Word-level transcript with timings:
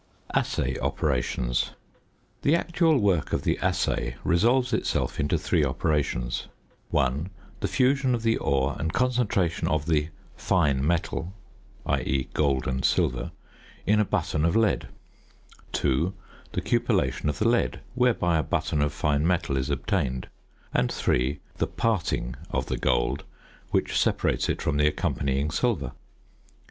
~Assay 0.33 0.79
Operations.~ 0.79 1.73
The 2.41 2.55
actual 2.55 2.97
work 2.97 3.33
of 3.33 3.43
the 3.43 3.59
assay 3.59 4.15
resolves 4.23 4.73
itself 4.73 5.19
into 5.19 5.37
three 5.37 5.63
operations: 5.63 6.47
(1) 6.89 7.29
The 7.59 7.67
fusion 7.67 8.15
of 8.15 8.23
the 8.23 8.35
ore 8.37 8.75
and 8.79 8.91
concentration 8.91 9.67
of 9.67 9.85
the 9.85 10.09
"fine 10.35 10.83
metal" 10.87 11.35
(i.e., 11.85 12.27
gold 12.33 12.67
and 12.67 12.83
silver) 12.83 13.29
in 13.85 13.99
a 13.99 14.03
button 14.03 14.43
of 14.43 14.55
lead; 14.55 14.87
(2) 15.73 16.15
The 16.53 16.61
cupellation 16.61 17.29
of 17.29 17.37
the 17.37 17.47
lead, 17.47 17.81
whereby 17.93 18.39
a 18.39 18.43
button 18.43 18.81
of 18.81 18.91
fine 18.93 19.27
metal 19.27 19.55
is 19.55 19.69
obtained; 19.69 20.29
and 20.73 20.91
(3) 20.91 21.39
the 21.57 21.67
"parting" 21.67 22.35
of 22.49 22.65
the 22.65 22.77
gold 22.79 23.23
which 23.69 23.99
separates 24.01 24.49
it 24.49 24.63
from 24.63 24.77
the 24.77 24.87
accompanying 24.87 25.51
silver. 25.51 25.91